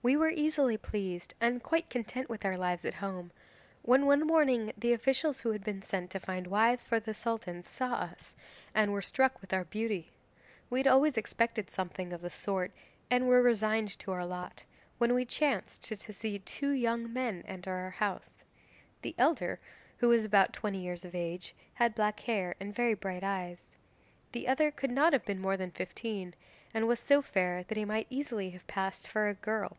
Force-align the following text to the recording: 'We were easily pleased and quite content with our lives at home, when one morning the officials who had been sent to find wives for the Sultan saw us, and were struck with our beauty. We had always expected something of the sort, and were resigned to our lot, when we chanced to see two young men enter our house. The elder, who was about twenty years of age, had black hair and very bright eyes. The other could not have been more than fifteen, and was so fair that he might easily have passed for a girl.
'We 0.00 0.16
were 0.16 0.30
easily 0.30 0.78
pleased 0.78 1.34
and 1.40 1.60
quite 1.62 1.90
content 1.90 2.30
with 2.30 2.44
our 2.44 2.56
lives 2.56 2.84
at 2.86 2.94
home, 2.94 3.30
when 3.82 4.06
one 4.06 4.24
morning 4.26 4.72
the 4.78 4.92
officials 4.94 5.40
who 5.40 5.50
had 5.50 5.62
been 5.64 5.82
sent 5.82 6.08
to 6.12 6.20
find 6.20 6.46
wives 6.46 6.84
for 6.84 6.98
the 7.00 7.12
Sultan 7.12 7.62
saw 7.64 7.94
us, 7.94 8.34
and 8.74 8.92
were 8.92 9.02
struck 9.02 9.40
with 9.40 9.52
our 9.52 9.64
beauty. 9.64 10.12
We 10.70 10.78
had 10.78 10.86
always 10.86 11.16
expected 11.18 11.68
something 11.68 12.12
of 12.12 12.22
the 12.22 12.30
sort, 12.30 12.70
and 13.10 13.26
were 13.26 13.42
resigned 13.42 13.98
to 13.98 14.12
our 14.12 14.24
lot, 14.24 14.64
when 14.98 15.14
we 15.14 15.24
chanced 15.26 15.82
to 15.82 16.12
see 16.12 16.38
two 16.38 16.70
young 16.70 17.12
men 17.12 17.42
enter 17.46 17.72
our 17.74 17.90
house. 17.90 18.44
The 19.02 19.16
elder, 19.18 19.58
who 19.98 20.08
was 20.08 20.24
about 20.24 20.52
twenty 20.54 20.78
years 20.78 21.04
of 21.04 21.14
age, 21.14 21.56
had 21.74 21.96
black 21.96 22.20
hair 22.20 22.54
and 22.60 22.72
very 22.74 22.94
bright 22.94 23.24
eyes. 23.24 23.76
The 24.32 24.46
other 24.46 24.70
could 24.70 24.92
not 24.92 25.12
have 25.12 25.26
been 25.26 25.40
more 25.40 25.56
than 25.56 25.72
fifteen, 25.72 26.34
and 26.72 26.86
was 26.86 27.00
so 27.00 27.20
fair 27.20 27.64
that 27.64 27.76
he 27.76 27.84
might 27.84 28.06
easily 28.08 28.50
have 28.50 28.66
passed 28.68 29.06
for 29.08 29.28
a 29.28 29.34
girl. 29.34 29.76